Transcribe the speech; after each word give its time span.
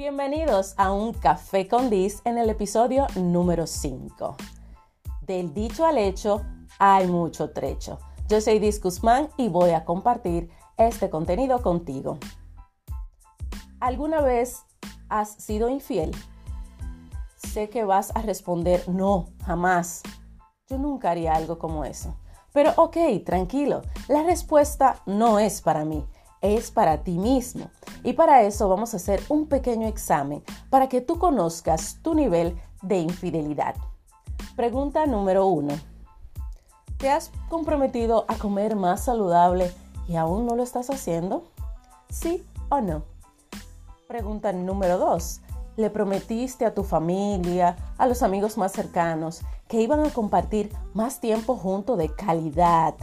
Bienvenidos 0.00 0.72
a 0.78 0.92
un 0.92 1.12
café 1.12 1.68
con 1.68 1.90
Dis 1.90 2.22
en 2.24 2.38
el 2.38 2.48
episodio 2.48 3.06
número 3.16 3.66
5. 3.66 4.34
Del 5.20 5.52
dicho 5.52 5.84
al 5.84 5.98
hecho 5.98 6.40
hay 6.78 7.06
mucho 7.06 7.50
trecho. 7.50 7.98
Yo 8.26 8.40
soy 8.40 8.60
Dis 8.60 8.80
Guzmán 8.80 9.28
y 9.36 9.50
voy 9.50 9.72
a 9.72 9.84
compartir 9.84 10.48
este 10.78 11.10
contenido 11.10 11.60
contigo. 11.60 12.16
¿Alguna 13.78 14.22
vez 14.22 14.62
has 15.10 15.34
sido 15.34 15.68
infiel? 15.68 16.12
Sé 17.36 17.68
que 17.68 17.84
vas 17.84 18.10
a 18.16 18.22
responder 18.22 18.88
no, 18.88 19.26
jamás. 19.44 20.02
Yo 20.70 20.78
nunca 20.78 21.10
haría 21.10 21.34
algo 21.34 21.58
como 21.58 21.84
eso. 21.84 22.16
Pero 22.54 22.72
ok, 22.78 22.96
tranquilo, 23.26 23.82
la 24.08 24.22
respuesta 24.22 25.02
no 25.04 25.38
es 25.38 25.60
para 25.60 25.84
mí, 25.84 26.06
es 26.40 26.70
para 26.70 27.02
ti 27.02 27.18
mismo. 27.18 27.70
Y 28.02 28.14
para 28.14 28.42
eso 28.42 28.68
vamos 28.68 28.94
a 28.94 28.96
hacer 28.96 29.22
un 29.28 29.46
pequeño 29.46 29.86
examen 29.86 30.42
para 30.70 30.88
que 30.88 31.00
tú 31.00 31.18
conozcas 31.18 31.98
tu 32.02 32.14
nivel 32.14 32.58
de 32.82 32.98
infidelidad. 32.98 33.74
Pregunta 34.56 35.06
número 35.06 35.46
uno. 35.46 35.74
¿Te 36.96 37.10
has 37.10 37.30
comprometido 37.48 38.24
a 38.28 38.36
comer 38.36 38.76
más 38.76 39.04
saludable 39.04 39.72
y 40.06 40.16
aún 40.16 40.46
no 40.46 40.54
lo 40.54 40.62
estás 40.62 40.90
haciendo? 40.90 41.44
¿Sí 42.10 42.44
o 42.68 42.80
no? 42.80 43.04
Pregunta 44.06 44.52
número 44.52 44.98
dos. 44.98 45.40
¿Le 45.76 45.88
prometiste 45.88 46.66
a 46.66 46.74
tu 46.74 46.84
familia, 46.84 47.76
a 47.96 48.06
los 48.06 48.22
amigos 48.22 48.58
más 48.58 48.72
cercanos, 48.72 49.40
que 49.68 49.80
iban 49.80 50.04
a 50.04 50.10
compartir 50.10 50.70
más 50.92 51.20
tiempo 51.20 51.56
junto 51.56 51.96
de 51.96 52.14
calidad 52.14 52.94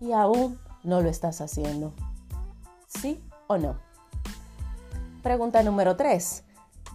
y 0.00 0.12
aún 0.12 0.58
no 0.82 1.00
lo 1.00 1.08
estás 1.08 1.40
haciendo? 1.40 1.92
¿Sí 2.88 3.22
o 3.48 3.58
no? 3.58 3.76
Pregunta 5.22 5.62
número 5.62 5.94
3. 5.94 6.44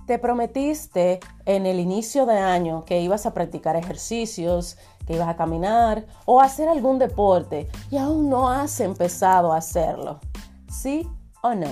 ¿Te 0.08 0.18
prometiste 0.18 1.20
en 1.46 1.68
el 1.68 1.80
inicio 1.80 2.26
de 2.26 2.38
año 2.38 2.84
que 2.84 3.00
ibas 3.00 3.28
a 3.28 3.34
practicar 3.34 3.76
ejercicios, 3.76 4.78
que 5.06 5.14
ibas 5.14 5.30
a 5.30 5.36
caminar 5.36 6.06
o 6.26 6.42
hacer 6.42 6.68
algún 6.68 6.98
deporte 6.98 7.70
y 7.92 7.98
aún 7.98 8.28
no 8.28 8.50
has 8.50 8.80
empezado 8.80 9.54
a 9.54 9.58
hacerlo? 9.58 10.20
¿Sí 10.68 11.08
o 11.44 11.54
no? 11.54 11.70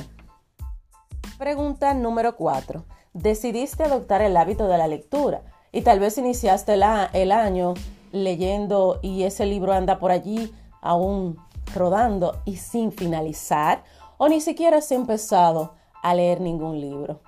Pregunta 1.39 1.93
número 1.95 2.35
4. 2.35 2.85
¿Decidiste 3.13 3.83
adoptar 3.83 4.21
el 4.21 4.37
hábito 4.37 4.67
de 4.67 4.77
la 4.77 4.87
lectura 4.87 5.41
y 5.71 5.81
tal 5.81 5.99
vez 5.99 6.17
iniciaste 6.19 6.73
el 6.73 7.31
año 7.31 7.73
leyendo 8.11 8.99
y 9.01 9.23
ese 9.23 9.47
libro 9.47 9.73
anda 9.73 9.97
por 9.97 10.11
allí 10.11 10.53
aún 10.79 11.37
rodando 11.73 12.39
y 12.45 12.57
sin 12.57 12.91
finalizar? 12.91 13.83
¿O 14.23 14.29
ni 14.29 14.39
siquiera 14.39 14.77
has 14.77 14.91
empezado 14.91 15.73
a 16.03 16.13
leer 16.13 16.41
ningún 16.41 16.79
libro? 16.79 17.21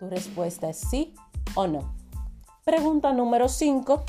Tu 0.00 0.08
respuesta 0.08 0.68
es 0.68 0.78
sí 0.78 1.14
o 1.54 1.68
no. 1.68 1.94
Pregunta 2.64 3.12
número 3.12 3.48
5. 3.48 4.02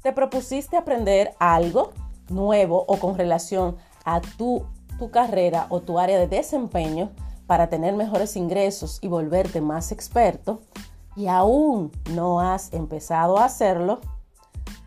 ¿Te 0.00 0.14
propusiste 0.14 0.78
aprender 0.78 1.34
algo 1.38 1.92
nuevo 2.30 2.82
o 2.88 2.96
con 2.98 3.18
relación 3.18 3.76
a 4.06 4.22
tu, 4.22 4.64
tu 4.98 5.10
carrera 5.10 5.66
o 5.68 5.82
tu 5.82 5.98
área 5.98 6.18
de 6.18 6.28
desempeño 6.28 7.10
para 7.46 7.68
tener 7.68 7.94
mejores 7.94 8.34
ingresos 8.34 8.98
y 9.02 9.08
volverte 9.08 9.60
más 9.60 9.92
experto? 9.92 10.62
y 11.14 11.26
aún 11.26 11.92
no 12.12 12.40
has 12.40 12.72
empezado 12.72 13.36
a 13.36 13.44
hacerlo, 13.44 14.00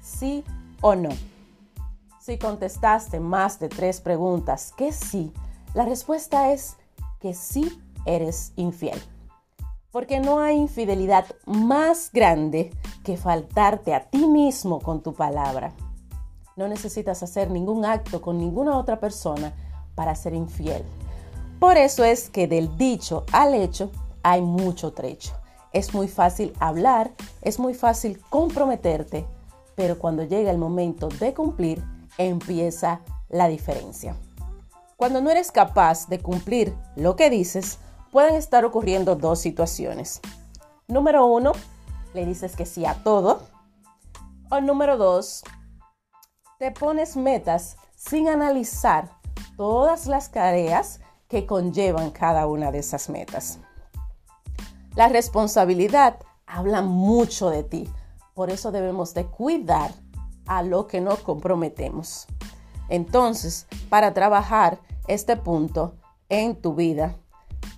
sí 0.01 0.43
o 0.81 0.95
no. 0.95 1.09
Si 2.19 2.39
contestaste 2.39 3.19
más 3.19 3.59
de 3.59 3.69
tres 3.69 4.01
preguntas 4.01 4.73
que 4.75 4.91
sí, 4.91 5.31
la 5.75 5.83
respuesta 5.83 6.53
es 6.53 6.77
que 7.19 7.33
sí 7.33 7.81
eres 8.05 8.53
infiel. 8.55 8.97
Porque 9.91 10.21
no 10.21 10.39
hay 10.39 10.55
infidelidad 10.55 11.25
más 11.45 12.11
grande 12.13 12.71
que 13.03 13.17
faltarte 13.17 13.93
a 13.93 14.09
ti 14.09 14.25
mismo 14.25 14.79
con 14.79 15.03
tu 15.03 15.13
palabra. 15.13 15.73
No 16.55 16.69
necesitas 16.69 17.21
hacer 17.23 17.51
ningún 17.51 17.83
acto 17.83 18.21
con 18.21 18.37
ninguna 18.37 18.77
otra 18.77 19.01
persona 19.01 19.53
para 19.95 20.15
ser 20.15 20.33
infiel. 20.33 20.81
Por 21.59 21.75
eso 21.75 22.05
es 22.05 22.29
que 22.29 22.47
del 22.47 22.77
dicho 22.77 23.25
al 23.33 23.53
hecho 23.53 23.91
hay 24.23 24.41
mucho 24.41 24.93
trecho. 24.93 25.33
Es 25.73 25.93
muy 25.93 26.07
fácil 26.07 26.53
hablar, 26.59 27.11
es 27.41 27.59
muy 27.59 27.73
fácil 27.73 28.21
comprometerte, 28.29 29.25
pero 29.75 29.99
cuando 29.99 30.23
llega 30.23 30.51
el 30.51 30.57
momento 30.57 31.09
de 31.09 31.33
cumplir, 31.33 31.83
empieza 32.17 33.01
la 33.27 33.49
diferencia. 33.49 34.15
Cuando 34.97 35.21
no 35.21 35.29
eres 35.29 35.51
capaz 35.51 36.07
de 36.07 36.19
cumplir 36.19 36.73
lo 36.95 37.15
que 37.15 37.29
dices, 37.29 37.79
pueden 38.11 38.35
estar 38.35 38.63
ocurriendo 38.63 39.15
dos 39.15 39.39
situaciones. 39.39 40.21
Número 40.87 41.25
uno, 41.25 41.51
le 42.13 42.25
dices 42.25 42.55
que 42.55 42.65
sí 42.65 42.85
a 42.85 42.93
todo. 43.03 43.41
O 44.49 44.61
número 44.61 44.97
dos, 44.97 45.43
te 46.59 46.71
pones 46.71 47.17
metas 47.17 47.75
sin 47.97 48.29
analizar 48.29 49.09
todas 49.57 50.07
las 50.07 50.31
tareas 50.31 51.01
que 51.27 51.45
conllevan 51.45 52.11
cada 52.11 52.47
una 52.47 52.71
de 52.71 52.79
esas 52.79 53.09
metas. 53.09 53.59
La 54.95 55.09
responsabilidad 55.09 56.19
habla 56.45 56.81
mucho 56.81 57.49
de 57.49 57.63
ti. 57.63 57.89
Por 58.33 58.49
eso 58.49 58.71
debemos 58.71 59.13
de 59.13 59.25
cuidar 59.25 59.91
a 60.45 60.63
lo 60.63 60.87
que 60.87 61.01
nos 61.01 61.19
comprometemos. 61.19 62.27
Entonces, 62.89 63.67
para 63.89 64.13
trabajar 64.13 64.79
este 65.07 65.37
punto 65.37 65.95
en 66.29 66.55
tu 66.55 66.75
vida 66.75 67.15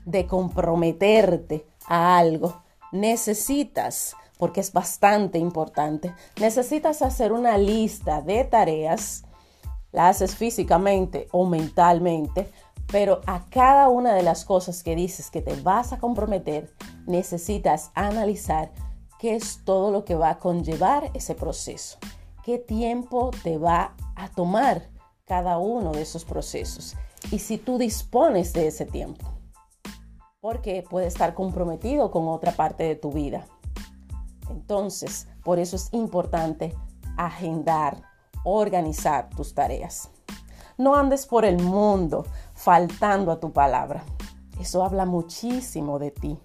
de 0.06 0.26
comprometerte 0.26 1.68
a 1.88 2.18
algo, 2.18 2.62
necesitas, 2.92 4.16
porque 4.38 4.62
es 4.62 4.72
bastante 4.72 5.38
importante, 5.38 6.14
necesitas 6.40 7.02
hacer 7.02 7.32
una 7.32 7.58
lista 7.58 8.22
de 8.22 8.44
tareas, 8.44 9.24
la 9.92 10.10
haces 10.10 10.36
físicamente 10.36 11.28
o 11.32 11.46
mentalmente, 11.46 12.52
pero 12.92 13.22
a 13.26 13.44
cada 13.50 13.90
una 13.90 14.14
de 14.14 14.24
las 14.24 14.46
cosas 14.46 14.84
que 14.84 14.96
dices 14.96 15.30
que 15.30 15.42
te 15.42 15.60
vas 15.62 15.92
a 15.92 15.98
comprometer, 15.98 16.74
necesitas 17.06 17.92
analizar 17.96 18.72
qué 19.20 19.36
es 19.36 19.64
todo 19.66 19.92
lo 19.92 20.06
que 20.06 20.16
va 20.16 20.30
a 20.32 20.40
conllevar 20.40 21.12
ese 21.14 21.36
proceso, 21.36 21.98
qué 22.44 22.58
tiempo 22.60 23.32
te 23.44 23.58
va 23.58 23.96
a 24.16 24.30
tomar 24.30 24.97
cada 25.28 25.58
uno 25.58 25.92
de 25.92 26.02
esos 26.02 26.26
procesos 26.26 26.96
y 27.32 27.40
si 27.40 27.58
tú 27.58 27.78
dispones 27.78 28.54
de 28.54 28.68
ese 28.68 28.86
tiempo, 28.86 29.26
porque 30.40 30.84
puede 30.90 31.08
estar 31.08 31.34
comprometido 31.34 32.10
con 32.10 32.28
otra 32.28 32.54
parte 32.54 32.84
de 32.84 32.96
tu 32.96 33.12
vida. 33.12 33.46
Entonces, 34.50 35.28
por 35.44 35.60
eso 35.60 35.76
es 35.76 35.90
importante 35.92 36.74
agendar, 37.18 38.02
organizar 38.44 39.30
tus 39.30 39.54
tareas. 39.54 40.10
No 40.78 40.96
andes 40.96 41.26
por 41.26 41.44
el 41.44 41.62
mundo 41.62 42.26
faltando 42.54 43.32
a 43.32 43.40
tu 43.40 43.52
palabra. 43.52 44.04
Eso 44.60 44.84
habla 44.86 45.06
muchísimo 45.06 46.00
de 46.00 46.12
ti. 46.12 46.40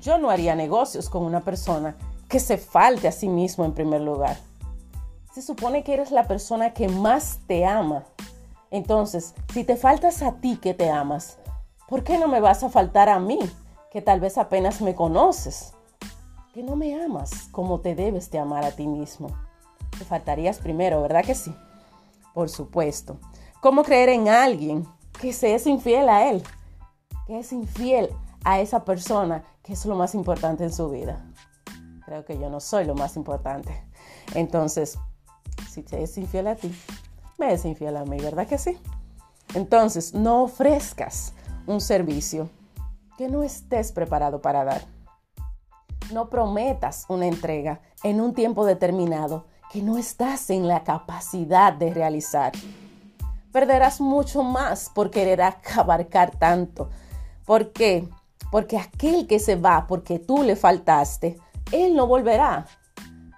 Yo 0.00 0.18
no 0.18 0.30
haría 0.30 0.54
negocios 0.54 1.10
con 1.10 1.24
una 1.24 1.40
persona 1.40 1.96
que 2.28 2.40
se 2.40 2.56
falte 2.56 3.08
a 3.08 3.12
sí 3.12 3.28
mismo 3.28 3.64
en 3.64 3.74
primer 3.74 4.00
lugar. 4.00 4.38
Se 5.32 5.40
supone 5.40 5.82
que 5.82 5.94
eres 5.94 6.10
la 6.10 6.28
persona 6.28 6.74
que 6.74 6.88
más 6.88 7.40
te 7.46 7.64
ama. 7.64 8.04
Entonces, 8.70 9.34
si 9.52 9.64
te 9.64 9.76
faltas 9.76 10.22
a 10.22 10.32
ti 10.40 10.58
que 10.58 10.74
te 10.74 10.90
amas, 10.90 11.38
¿por 11.88 12.04
qué 12.04 12.18
no 12.18 12.28
me 12.28 12.40
vas 12.40 12.62
a 12.62 12.68
faltar 12.68 13.08
a 13.08 13.18
mí, 13.18 13.38
que 13.90 14.02
tal 14.02 14.20
vez 14.20 14.36
apenas 14.36 14.82
me 14.82 14.94
conoces? 14.94 15.72
Que 16.52 16.62
no 16.62 16.76
me 16.76 17.02
amas 17.02 17.48
como 17.50 17.80
te 17.80 17.94
debes 17.94 18.30
de 18.30 18.40
amar 18.40 18.62
a 18.66 18.72
ti 18.72 18.86
mismo. 18.86 19.28
Te 19.98 20.04
faltarías 20.04 20.58
primero, 20.58 21.00
¿verdad 21.00 21.24
que 21.24 21.34
sí? 21.34 21.54
Por 22.34 22.50
supuesto. 22.50 23.18
¿Cómo 23.62 23.84
creer 23.84 24.10
en 24.10 24.28
alguien 24.28 24.86
que 25.18 25.32
se 25.32 25.54
es 25.54 25.66
infiel 25.66 26.10
a 26.10 26.28
él? 26.28 26.42
Que 27.26 27.38
es 27.38 27.52
infiel 27.52 28.10
a 28.44 28.60
esa 28.60 28.84
persona 28.84 29.44
que 29.62 29.72
es 29.72 29.86
lo 29.86 29.96
más 29.96 30.14
importante 30.14 30.64
en 30.64 30.72
su 30.74 30.90
vida. 30.90 31.24
Creo 32.04 32.26
que 32.26 32.38
yo 32.38 32.50
no 32.50 32.60
soy 32.60 32.84
lo 32.84 32.94
más 32.94 33.16
importante. 33.16 33.82
Entonces, 34.34 34.98
si 35.72 35.82
te 35.82 36.02
es 36.02 36.18
infiel 36.18 36.48
a 36.48 36.54
ti, 36.54 36.70
me 37.38 37.54
es 37.54 37.64
infiel 37.64 37.96
a 37.96 38.04
mí, 38.04 38.18
¿verdad 38.18 38.46
que 38.46 38.58
sí? 38.58 38.78
Entonces, 39.54 40.12
no 40.12 40.42
ofrezcas 40.42 41.32
un 41.66 41.80
servicio 41.80 42.50
que 43.16 43.28
no 43.28 43.42
estés 43.42 43.90
preparado 43.90 44.42
para 44.42 44.64
dar. 44.64 44.82
No 46.12 46.28
prometas 46.28 47.06
una 47.08 47.26
entrega 47.26 47.80
en 48.02 48.20
un 48.20 48.34
tiempo 48.34 48.66
determinado 48.66 49.46
que 49.72 49.80
no 49.80 49.96
estás 49.96 50.50
en 50.50 50.68
la 50.68 50.84
capacidad 50.84 51.72
de 51.72 51.94
realizar. 51.94 52.52
Perderás 53.50 53.98
mucho 53.98 54.42
más 54.42 54.90
por 54.90 55.10
querer 55.10 55.40
abarcar 55.74 56.36
tanto. 56.38 56.90
¿Por 57.46 57.72
qué? 57.72 58.06
Porque 58.50 58.76
aquel 58.76 59.26
que 59.26 59.38
se 59.38 59.56
va 59.56 59.86
porque 59.86 60.18
tú 60.18 60.42
le 60.42 60.54
faltaste, 60.54 61.38
él 61.70 61.96
no 61.96 62.06
volverá. 62.06 62.66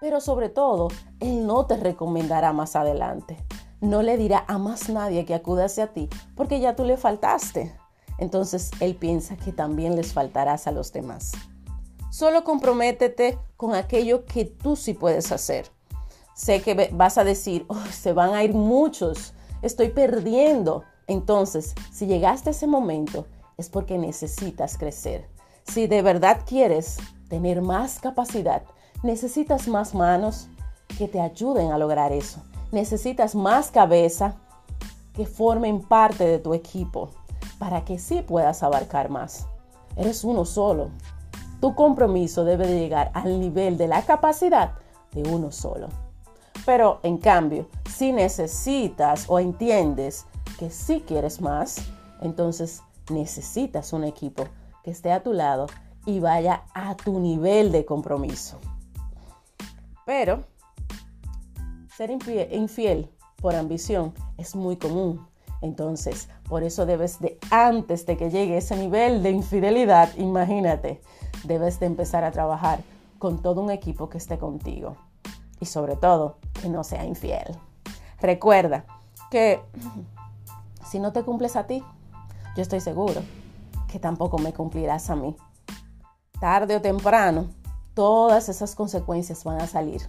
Pero 0.04 0.20
sobre 0.20 0.50
todo, 0.50 0.88
él 1.18 1.46
no 1.46 1.64
te 1.64 1.78
recomendará 1.78 2.52
más 2.52 2.76
adelante. 2.76 3.38
No 3.80 4.02
le 4.02 4.18
dirá 4.18 4.44
a 4.48 4.58
más 4.58 4.90
nadie 4.90 5.24
que 5.24 5.34
acuda 5.34 5.64
hacia 5.64 5.94
ti 5.94 6.10
porque 6.36 6.60
ya 6.60 6.76
tú 6.76 6.84
le 6.84 6.98
faltaste. 6.98 7.74
entonces 8.18 8.70
él 8.80 8.96
piensa 8.96 9.38
que 9.38 9.50
también 9.50 9.96
les 9.96 10.12
faltarás 10.12 10.66
a 10.66 10.72
los 10.72 10.92
demás. 10.92 11.32
Solo 12.10 12.44
comprométete 12.44 13.38
con 13.56 13.74
aquello 13.74 14.26
que 14.26 14.44
tú 14.44 14.76
sí 14.76 14.92
puedes 14.92 15.32
hacer. 15.32 15.70
Sé 16.34 16.60
que 16.60 16.90
vas 16.92 17.16
a 17.16 17.24
decir, 17.24 17.64
oh, 17.68 17.86
se 17.90 18.12
van 18.12 18.34
a 18.34 18.44
ir 18.44 18.52
muchos, 18.52 19.32
estoy 19.62 19.88
perdiendo. 19.88 20.84
Entonces, 21.06 21.74
si 21.90 22.04
llegaste 22.04 22.50
a 22.50 22.52
ese 22.52 22.66
momento, 22.66 23.26
es 23.56 23.70
porque 23.70 23.96
necesitas 23.96 24.76
crecer. 24.76 25.26
Si 25.66 25.86
de 25.86 26.02
verdad 26.02 26.42
quieres 26.46 26.98
tener 27.30 27.62
más 27.62 28.00
capacidad, 28.00 28.64
necesitas 29.04 29.68
más 29.68 29.94
manos 29.94 30.48
que 30.98 31.06
te 31.08 31.20
ayuden 31.20 31.70
a 31.70 31.78
lograr 31.78 32.10
eso. 32.10 32.42
Necesitas 32.72 33.34
más 33.34 33.70
cabeza 33.70 34.36
que 35.12 35.26
formen 35.26 35.80
parte 35.80 36.24
de 36.24 36.38
tu 36.38 36.54
equipo 36.54 37.10
para 37.58 37.84
que 37.84 37.98
sí 37.98 38.22
puedas 38.22 38.62
abarcar 38.62 39.10
más. 39.10 39.46
Eres 39.96 40.24
uno 40.24 40.44
solo. 40.44 40.88
Tu 41.60 41.74
compromiso 41.74 42.44
debe 42.44 42.66
de 42.66 42.80
llegar 42.80 43.10
al 43.14 43.38
nivel 43.38 43.76
de 43.76 43.88
la 43.88 44.02
capacidad 44.02 44.72
de 45.12 45.22
uno 45.30 45.52
solo. 45.52 45.88
Pero 46.64 47.00
en 47.02 47.18
cambio, 47.18 47.68
si 47.88 48.10
necesitas 48.10 49.26
o 49.28 49.38
entiendes 49.38 50.26
que 50.58 50.70
sí 50.70 51.04
quieres 51.06 51.42
más, 51.42 51.76
entonces 52.22 52.82
necesitas 53.10 53.92
un 53.92 54.04
equipo 54.04 54.44
que 54.82 54.90
esté 54.90 55.12
a 55.12 55.22
tu 55.22 55.34
lado 55.34 55.66
y 56.06 56.20
vaya 56.20 56.64
a 56.74 56.96
tu 56.96 57.20
nivel 57.20 57.70
de 57.70 57.84
compromiso. 57.84 58.58
Pero 60.04 60.44
ser 61.96 62.10
infiel 62.10 63.10
por 63.40 63.54
ambición 63.54 64.14
es 64.36 64.54
muy 64.54 64.76
común. 64.76 65.26
Entonces, 65.60 66.28
por 66.48 66.62
eso 66.62 66.84
debes 66.84 67.20
de, 67.20 67.38
antes 67.50 68.04
de 68.04 68.16
que 68.16 68.30
llegue 68.30 68.58
ese 68.58 68.76
nivel 68.76 69.22
de 69.22 69.30
infidelidad, 69.30 70.14
imagínate, 70.16 71.00
debes 71.44 71.80
de 71.80 71.86
empezar 71.86 72.24
a 72.24 72.32
trabajar 72.32 72.80
con 73.18 73.40
todo 73.40 73.62
un 73.62 73.70
equipo 73.70 74.08
que 74.10 74.18
esté 74.18 74.38
contigo. 74.38 74.96
Y 75.60 75.66
sobre 75.66 75.96
todo, 75.96 76.36
que 76.60 76.68
no 76.68 76.84
sea 76.84 77.04
infiel. 77.06 77.56
Recuerda 78.20 78.84
que 79.30 79.62
si 80.86 80.98
no 80.98 81.12
te 81.12 81.22
cumples 81.22 81.56
a 81.56 81.66
ti, 81.66 81.82
yo 82.56 82.62
estoy 82.62 82.80
seguro 82.80 83.22
que 83.90 83.98
tampoco 83.98 84.38
me 84.38 84.52
cumplirás 84.52 85.08
a 85.08 85.16
mí. 85.16 85.34
Tarde 86.40 86.76
o 86.76 86.82
temprano, 86.82 87.48
todas 87.94 88.48
esas 88.48 88.74
consecuencias 88.74 89.44
van 89.44 89.60
a 89.60 89.66
salir. 89.66 90.02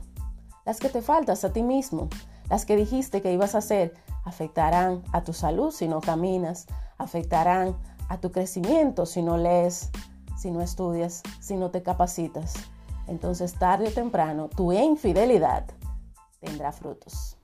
Las 0.66 0.80
que 0.80 0.90
te 0.90 1.02
faltas 1.02 1.44
a 1.44 1.54
ti 1.54 1.64
mismo, 1.64 2.10
las 2.50 2.66
que 2.66 2.76
dijiste 2.76 3.22
que 3.22 3.32
ibas 3.32 3.56
a 3.56 3.60
hacer, 3.60 3.94
afectarán 4.24 5.04
a 5.14 5.24
tu 5.24 5.34
salud 5.34 5.72
si 5.72 5.88
no 5.88 6.02
caminas, 6.02 6.66
afectarán 6.98 7.76
a 8.10 8.20
tu 8.20 8.32
crecimiento 8.32 9.06
si 9.06 9.22
no 9.22 9.38
lees, 9.38 9.92
si 10.38 10.52
no 10.52 10.62
estudias, 10.62 11.22
si 11.40 11.56
no 11.56 11.72
te 11.72 11.84
capacitas. 11.84 12.54
Entonces, 13.08 13.54
tarde 13.54 13.90
o 13.90 13.92
temprano, 13.92 14.50
tu 14.50 14.74
infidelidad 14.74 15.66
tendrá 16.40 16.72
frutos. 16.72 17.38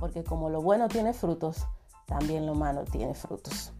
Porque 0.00 0.24
como 0.24 0.48
lo 0.48 0.62
bueno 0.62 0.88
tiene 0.88 1.12
frutos, 1.12 1.66
también 2.06 2.46
lo 2.46 2.54
malo 2.54 2.84
tiene 2.84 3.14
frutos. 3.14 3.72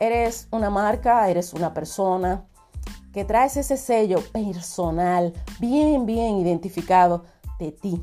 Eres 0.00 0.48
una 0.50 0.70
marca, 0.70 1.28
eres 1.28 1.52
una 1.52 1.74
persona 1.74 2.46
que 3.12 3.24
traes 3.24 3.56
ese 3.56 3.76
sello 3.76 4.20
personal, 4.32 5.32
bien, 5.60 6.06
bien 6.06 6.38
identificado 6.38 7.24
de 7.58 7.72
ti. 7.72 8.02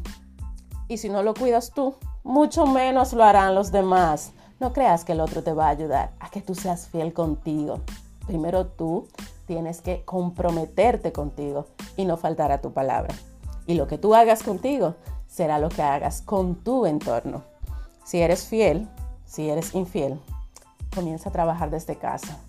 Y 0.88 0.98
si 0.98 1.10
no 1.10 1.24
lo 1.24 1.34
cuidas 1.34 1.72
tú, 1.72 1.96
mucho 2.24 2.66
menos 2.66 3.14
lo 3.14 3.24
harán 3.24 3.56
los 3.56 3.72
demás. 3.72 4.32
No 4.60 4.74
creas 4.74 5.06
que 5.06 5.14
el 5.14 5.22
otro 5.22 5.44
te 5.44 5.54
va 5.54 5.68
a 5.68 5.70
ayudar 5.70 6.12
a 6.20 6.30
que 6.30 6.42
tú 6.42 6.56
seas 6.56 6.88
fiel 6.88 7.14
contigo. 7.14 7.80
Primero 8.28 8.68
tú 8.68 9.08
tienes 9.48 9.82
que 9.82 10.04
comprometerte 10.06 11.12
contigo 11.12 11.66
y 11.98 12.06
no 12.06 12.18
faltar 12.18 12.52
a 12.52 12.62
tu 12.62 12.72
palabra. 12.72 13.14
Y 13.66 13.76
lo 13.76 13.88
que 13.88 13.98
tú 13.98 14.14
hagas 14.14 14.44
contigo 14.44 14.96
será 15.28 15.60
lo 15.60 15.70
que 15.70 15.82
hagas 15.82 16.22
con 16.22 16.56
tu 16.56 16.86
entorno. 16.86 17.44
Si 18.04 18.20
eres 18.20 18.46
fiel, 18.46 18.88
si 19.26 19.50
eres 19.50 19.74
infiel, 19.76 20.20
comienza 20.94 21.30
a 21.30 21.32
trabajar 21.32 21.70
desde 21.70 21.96
casa. 21.96 22.40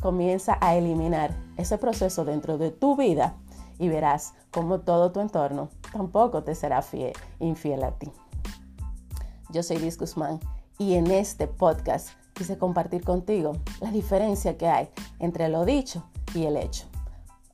Comienza 0.00 0.58
a 0.60 0.76
eliminar 0.76 1.34
ese 1.56 1.78
proceso 1.78 2.24
dentro 2.24 2.58
de 2.58 2.70
tu 2.70 2.96
vida 2.96 3.34
y 3.78 3.88
verás 3.88 4.34
cómo 4.50 4.80
todo 4.80 5.12
tu 5.12 5.20
entorno 5.20 5.70
tampoco 5.92 6.42
te 6.42 6.54
será 6.54 6.82
fiel, 6.82 7.12
infiel 7.40 7.82
a 7.84 7.92
ti. 7.92 8.10
Yo 9.50 9.62
soy 9.62 9.78
Liz 9.78 9.98
Guzmán 9.98 10.40
y 10.78 10.94
en 10.94 11.10
este 11.10 11.46
podcast 11.46 12.10
quise 12.34 12.58
compartir 12.58 13.02
contigo 13.02 13.56
la 13.80 13.90
diferencia 13.90 14.56
que 14.56 14.68
hay 14.68 14.88
entre 15.18 15.48
lo 15.48 15.64
dicho 15.64 16.04
y 16.34 16.44
el 16.44 16.56
hecho. 16.56 16.86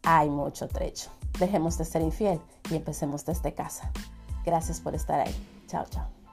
Hay 0.03 0.29
mucho 0.29 0.69
trecho. 0.69 1.11
Dejemos 1.39 1.79
de 1.79 1.85
ser 1.85 2.03
infiel 2.03 2.41
y 2.71 2.77
empecemos 2.77 3.25
desde 3.25 3.55
casa. 3.55 3.91
Gracias 4.45 4.81
por 4.81 4.95
estar 4.95 5.21
ahí. 5.21 5.35
Chao, 5.67 5.87
chao. 5.89 6.24